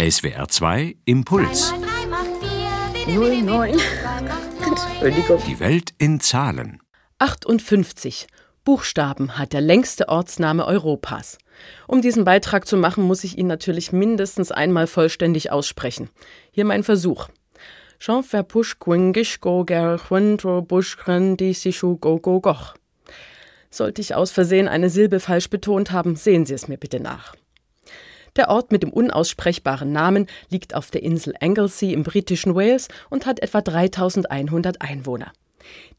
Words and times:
SWR 0.00 0.48
2 0.48 0.96
Impuls. 1.04 1.74
09. 3.06 3.78
Entschuldigung. 4.66 5.42
Die 5.46 5.60
Welt 5.60 5.92
in 5.98 6.20
Zahlen. 6.20 6.80
58 7.18 8.26
Buchstaben 8.64 9.36
hat 9.36 9.52
der 9.52 9.60
längste 9.60 10.08
Ortsname 10.08 10.64
Europas. 10.64 11.36
Um 11.86 12.00
diesen 12.00 12.24
Beitrag 12.24 12.66
zu 12.66 12.78
machen, 12.78 13.04
muss 13.04 13.24
ich 13.24 13.36
ihn 13.36 13.46
natürlich 13.46 13.92
mindestens 13.92 14.50
einmal 14.50 14.86
vollständig 14.86 15.52
aussprechen. 15.52 16.08
Hier 16.50 16.64
mein 16.64 16.82
Versuch. 16.82 17.28
Jean. 17.98 18.24
Sollte 23.70 24.00
ich 24.00 24.14
aus 24.14 24.30
Versehen 24.30 24.66
eine 24.66 24.88
Silbe 24.88 25.20
falsch 25.20 25.50
betont 25.50 25.92
haben, 25.92 26.16
sehen 26.16 26.46
Sie 26.46 26.54
es 26.54 26.68
mir 26.68 26.78
bitte 26.78 27.00
nach. 27.00 27.34
Der 28.36 28.48
Ort 28.48 28.72
mit 28.72 28.82
dem 28.82 28.90
unaussprechbaren 28.90 29.92
Namen 29.92 30.26
liegt 30.50 30.74
auf 30.74 30.90
der 30.90 31.02
Insel 31.02 31.34
Anglesey 31.40 31.92
im 31.92 32.02
britischen 32.02 32.54
Wales 32.54 32.88
und 33.08 33.26
hat 33.26 33.40
etwa 33.40 33.60
3100 33.60 34.80
Einwohner. 34.80 35.32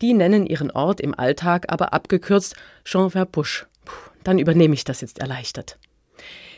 Die 0.02 0.14
nennen 0.14 0.46
ihren 0.46 0.72
Ort 0.72 1.02
im 1.02 1.18
Alltag 1.18 1.66
aber 1.70 1.94
abgekürzt 1.94 2.56
Jean 2.84 3.12
Verpusch. 3.12 3.68
Dann 4.24 4.40
übernehme 4.40 4.74
ich 4.74 4.84
das 4.84 5.02
jetzt 5.02 5.20
erleichtert. 5.20 5.78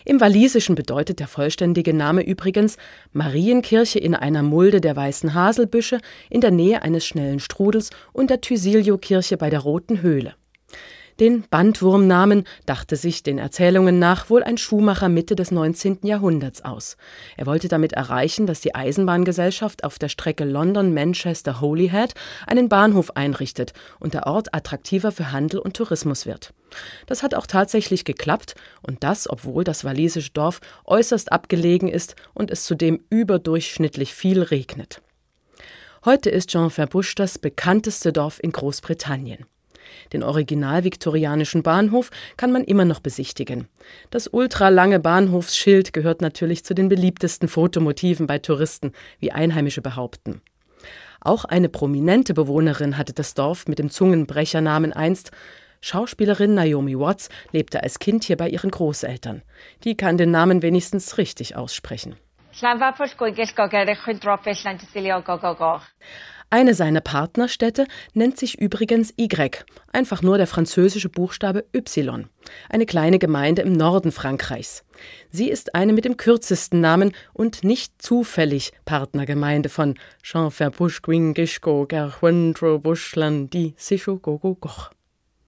Im 0.06 0.20
Walisischen 0.20 0.76
bedeutet 0.76 1.20
der 1.20 1.28
vollständige 1.28 1.94
Name 1.94 2.24
übrigens 2.24 2.78
Marienkirche 3.14 4.00
in 4.00 4.16
einer 4.16 4.44
Mulde 4.44 4.82
der 4.82 4.96
weißen 4.98 5.34
Haselbüsche 5.34 6.00
in 6.30 6.42
der 6.42 6.52
Nähe 6.52 6.82
eines 6.82 7.06
schnellen 7.06 7.40
Strudels 7.40 7.90
und 8.12 8.30
der 8.30 8.42
Thysilio-Kirche 8.42 9.38
bei 9.38 9.50
der 9.50 9.62
Roten 9.62 10.02
Höhle. 10.02 10.36
Den 11.20 11.44
Bandwurmnamen 11.50 12.46
dachte 12.66 12.96
sich 12.96 13.22
den 13.22 13.38
Erzählungen 13.38 14.00
nach 14.00 14.30
wohl 14.30 14.44
ein 14.44 14.58
Schuhmacher 14.58 15.10
Mitte 15.10 15.36
des 15.36 15.52
19. 15.52 16.00
Jahrhunderts 16.04 16.66
aus. 16.66 16.98
Er 17.38 17.46
wollte 17.46 17.68
damit 17.68 17.94
erreichen, 17.94 18.48
dass 18.48 18.62
die 18.62 18.74
Eisenbahngesellschaft 18.74 19.84
auf 19.84 20.00
der 20.00 20.10
Strecke 20.10 20.44
London-Manchester-Holyhead 20.44 22.16
einen 22.48 22.68
Bahnhof 22.68 23.16
einrichtet 23.16 23.74
und 24.00 24.14
der 24.14 24.26
Ort 24.26 24.54
attraktiver 24.56 25.12
für 25.12 25.32
Handel 25.32 25.60
und 25.60 25.76
Tourismus 25.76 26.26
wird. 26.26 26.54
Das 27.06 27.22
hat 27.22 27.36
auch 27.36 27.46
tatsächlich 27.46 28.06
geklappt 28.06 28.56
und 28.82 29.04
das, 29.04 29.30
obwohl 29.30 29.64
das 29.64 29.84
walisische 29.84 30.32
Dorf 30.32 30.62
äußerst 30.86 31.32
abgelegen 31.32 31.88
ist 31.88 32.16
und 32.34 32.50
es 32.50 32.64
zudem 32.64 33.04
überdurchschnittlich 33.10 34.14
viel 34.16 34.42
regnet. 34.42 35.02
Heute 36.06 36.30
ist 36.30 36.50
Jean 36.50 36.70
Ferbusch 36.70 37.16
das 37.16 37.38
bekannteste 37.38 38.12
Dorf 38.12 38.40
in 38.42 38.52
Großbritannien. 38.52 39.46
Den 40.12 40.24
original 40.24 40.84
viktorianischen 40.84 41.64
Bahnhof 41.64 42.12
kann 42.38 42.52
man 42.52 42.64
immer 42.64 42.86
noch 42.86 43.00
besichtigen. 43.00 43.68
Das 44.10 44.28
ultralange 44.28 45.00
Bahnhofsschild 45.00 45.94
gehört 45.94 46.22
natürlich 46.22 46.64
zu 46.64 46.74
den 46.74 46.90
beliebtesten 46.90 47.48
Fotomotiven 47.48 48.28
bei 48.28 48.40
Touristen, 48.40 48.92
wie 49.20 49.32
Einheimische 49.32 49.82
behaupten. 49.82 50.42
Auch 51.22 51.46
eine 51.46 51.70
prominente 51.70 52.34
Bewohnerin 52.34 52.98
hatte 52.98 53.14
das 53.14 53.34
Dorf 53.34 53.68
mit 53.68 53.80
dem 53.80 53.90
Zungenbrechernamen 53.90 54.92
einst. 54.92 55.32
Schauspielerin 55.80 56.54
Naomi 56.54 56.98
Watts 56.98 57.30
lebte 57.52 57.82
als 57.84 58.00
Kind 58.00 58.24
hier 58.26 58.38
bei 58.38 58.50
ihren 58.50 58.72
Großeltern. 58.72 59.42
Die 59.84 59.96
kann 59.96 60.18
den 60.18 60.32
Namen 60.32 60.62
wenigstens 60.62 61.18
richtig 61.18 61.56
aussprechen. 61.56 62.16
Eine 66.54 66.76
seiner 66.76 67.02
Partnerstädte 67.02 67.88
nennt 68.14 68.38
sich 68.38 68.62
übrigens 68.62 69.12
Y, 69.18 69.66
einfach 69.92 70.22
nur 70.22 70.38
der 70.38 70.46
französische 70.46 71.10
Buchstabe 71.10 71.66
Y, 71.76 72.28
eine 72.70 72.86
kleine 72.86 73.18
Gemeinde 73.18 73.64
im 73.64 73.74
Norden 73.74 74.12
Frankreichs. 74.12 74.84
Sie 75.32 75.50
ist 75.50 75.74
eine 75.74 75.94
mit 75.94 76.06
dem 76.06 76.16
kürzesten 76.16 76.80
Namen 76.80 77.12
und 77.34 77.64
nicht 77.64 78.00
zufällig 78.00 78.72
Partnergemeinde 78.86 79.70
von 79.70 79.96
Jean 80.22 80.52
Verbusch 80.52 81.02
Gwingishko 81.02 81.88
Gerhuendro 81.88 82.78
Buschlandi 82.78 83.74
Sisho 83.76 84.20
Gogo 84.20 84.54
Goch. 84.54 84.92